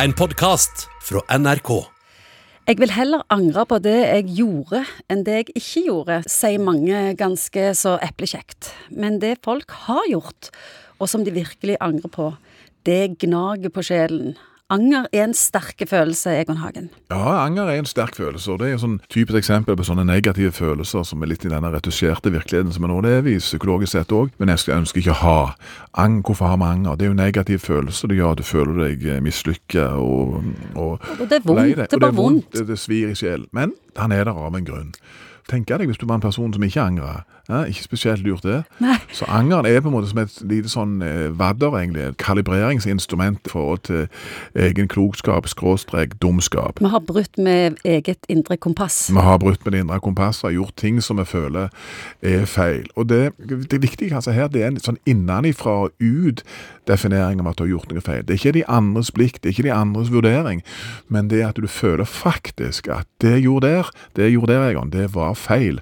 [0.00, 1.68] En podkast fra NRK.
[2.64, 4.80] Jeg vil heller angre på det jeg gjorde,
[5.12, 8.70] enn det jeg ikke gjorde, sier mange ganske så eplekjekt.
[8.88, 10.48] Men det folk har gjort,
[10.96, 12.30] og som de virkelig angrer på,
[12.88, 14.32] det gnager på sjelen.
[14.72, 16.88] Anger er en sterk følelse, Egon Hagen.
[17.10, 20.06] Ja, anger er en sterk følelse, og det er en sånn typisk eksempel på sånne
[20.08, 23.92] negative følelser som er litt i denne retusjerte virkeligheten som vi nå lever i, psykologisk
[23.92, 25.40] sett òg, men jeg ønsker ikke å ha.
[26.00, 26.96] Ang, hvorfor har vi anger?
[26.96, 28.08] Det er jo en negativ følelse.
[28.08, 30.40] Det gjør at du føler deg mislykka og,
[30.72, 32.48] og, Og det er vondt, det er bare vondt.
[32.56, 33.50] Det, det svir i sjelen.
[33.52, 34.94] Men han er der av en grunn.
[35.50, 37.22] Tenk deg hvis du var en person som ikke angra.
[37.50, 38.62] Eh, ikke spesielt lurt det.
[38.78, 38.96] Nei.
[39.12, 42.04] Så angeren er på en måte som et lite sånn eh, vadder, egentlig.
[42.06, 44.04] Et kalibreringsinstrument i forhold til
[44.54, 46.78] egen klokskap, skråstrek, dumskap.
[46.78, 49.08] Vi har brutt med eget indre kompass.
[49.10, 51.72] Vi har brutt med det indre kompasset og gjort ting som vi føler
[52.22, 52.86] er feil.
[52.94, 53.32] Og det,
[53.70, 57.72] det viktige altså her, det er en sånn innenifra og ut-definering av at du har
[57.74, 58.22] gjort noe feil.
[58.22, 60.62] Det er ikke de andres blikk, det er ikke de andres vurdering,
[61.10, 64.54] men det er at du føler faktisk at det jeg gjorde der, det jeg gjorde
[64.54, 65.80] der, Egon, det var feil.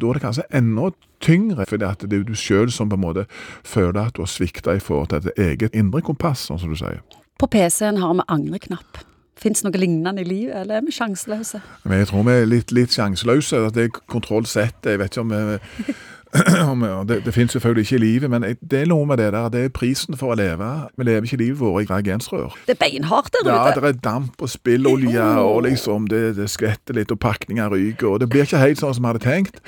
[0.00, 0.90] Da er det kanskje enda
[1.22, 3.26] tyngre, fordi at det er jo du sjøl som på en måte
[3.64, 6.78] føler at du har svikta i forhold til et eget indre kompass, sånn som du
[6.78, 7.02] sier.
[7.38, 9.02] På PC-en har vi angreknapp.
[9.42, 11.62] Fins noe lignende i livet, eller er vi sjanseløse?
[11.88, 13.58] Men jeg tror vi er litt, litt sjanseløse.
[13.66, 14.84] At det er kontroll Z.
[14.86, 15.94] Jeg vet ikke om vi
[17.08, 19.48] det, det finnes selvfølgelig ikke i livet, men det er noe med det der.
[19.52, 20.68] Det er prisen for å leve.
[20.96, 22.56] Vi lever ikke livet vårt i reagensrør.
[22.66, 23.56] Det er beinhardt der ute.
[23.56, 28.14] Ja, det er damp og spillolje, og liksom det, det skvetter litt, og pakninger ryker,
[28.14, 29.60] og det blir ikke helt sånn som vi hadde tenkt.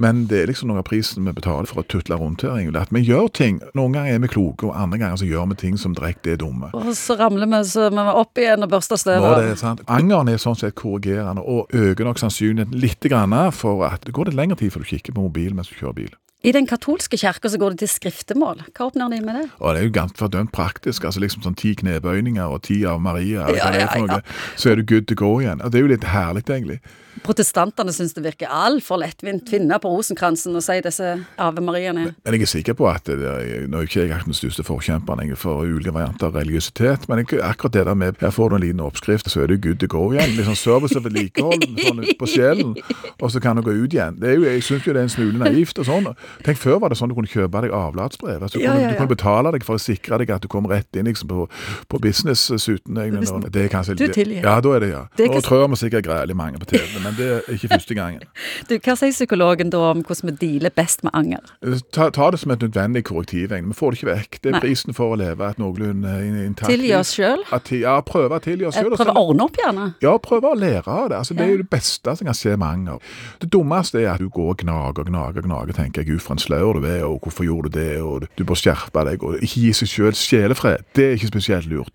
[0.00, 2.78] Men det er liksom noe av prisen vi betaler for å tutle rundt her, Ingrid,
[2.80, 3.60] At vi gjør ting.
[3.78, 6.40] Noen ganger er vi kloke, og andre ganger så gjør vi ting som direkte er
[6.42, 6.72] dumme.
[6.74, 9.38] Og så ramler vi så vi opp igjen og børster støv Nå, av.
[9.42, 9.84] det er sant.
[9.86, 14.30] Angeren er sånn sett korrigerende, og øker nok sannsynligheten litt grann for at det går
[14.30, 16.12] litt lengre tid før du kikker på mobilen mens du kjører bil.
[16.44, 18.58] I den katolske kirka så går det til skriftemål.
[18.76, 19.44] Hva oppnår de med det?
[19.64, 21.06] Og det er jo ganske fordømt praktisk.
[21.08, 24.20] altså liksom sånn Ti knebøyninger og ti av Maria, eller hva det er for noe.
[24.60, 25.64] Så er du good to go igjen.
[25.64, 26.82] Og Det er jo litt herlig, egentlig.
[27.24, 29.48] Protestantene syns det virker altfor lettvint.
[29.48, 32.10] Finne på rosenkransen og si disse Ave Mariaene.
[32.26, 34.64] Men jeg er sikker på at det er, Nå er ikke jeg akkurat den største
[34.66, 38.64] forkjemperen for ulike varianter av religiøsitet, men akkurat det der med her får du en
[38.66, 40.34] liten oppskrift, så er du good to go igjen.
[40.36, 42.74] Litt sånn service og vedlikehold sånn på sjelen,
[43.22, 44.18] og så kan du gå ut igjen.
[44.20, 46.10] Det jo, Jeg syns jo det er en smule naivt og sånn.
[46.44, 48.42] Tenk Før var det sånn du kunne kjøpe deg avlatsbrev.
[48.42, 50.48] Altså, du, Ja, kunne, ja, du kunne betale deg for å sikre deg at du
[50.48, 51.46] kom rett inn liksom, på,
[51.88, 52.94] på business-suiten.
[53.52, 54.42] Det er kanskje Du tilgir.
[54.44, 55.02] Ja, da er det, ja.
[55.16, 57.94] Det Og ikke- trør vi sikkert grælig mange på TV, men det er ikke første
[57.94, 58.20] gangen.
[58.68, 61.40] Du, Hva sier psykologen da om hvordan vi dealer best med anger?
[61.92, 63.50] Ta, ta det som et nødvendig korrektiv.
[63.54, 64.40] Vi får det ikke vekk.
[64.42, 64.60] Det er Nei.
[64.64, 67.44] prisen for å leve et noenlunde eh, intakt Tilgi oss sjøl?
[67.74, 68.90] Ja, prøve å tilgi oss sjøl.
[68.96, 69.88] Prøve å ordne opp, gjerne?
[70.04, 71.18] Ja, prøve å lære av det.
[71.18, 72.98] Altså, det er jo det beste som kan skje med anger.
[73.42, 76.34] Det dummeste er at du går og gnager og gnager, og gnager, tenker jeg, for
[76.34, 79.38] en slaur du er, og hvorfor gjorde du det, og du bør skjerpe deg, og
[79.40, 80.84] ikke gi seg sjøl sjelefred.
[80.96, 81.92] Det er ikke spesielt lurt.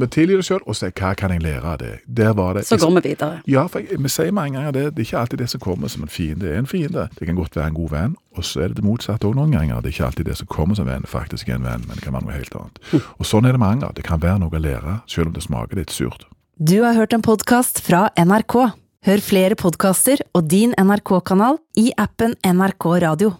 [0.00, 1.92] Men tilgi deg sjøl og si hva kan jeg lære av det.
[2.06, 2.64] Der var det.
[2.68, 3.40] Så går vi videre.
[3.50, 4.84] Ja, for jeg, vi sier mange ganger det.
[4.96, 6.46] Det er ikke alltid det som kommer som en fiende.
[6.46, 7.08] Det er en fiende.
[7.18, 9.52] Det kan godt være en god venn, og så er det det motsatte òg noen
[9.56, 9.80] ganger.
[9.82, 12.06] Det er ikke alltid det som kommer som venn, faktisk er en venn, men det
[12.06, 12.80] kan være noe helt annet.
[13.18, 13.96] Og sånn er det med anger.
[13.98, 16.28] Det kan være noe å lære, selv om det smaker litt surt.
[16.62, 18.56] Du har hørt en podkast fra NRK.
[19.02, 23.32] Hør flere podkaster og din NRK-kanal i appen NRK Radio.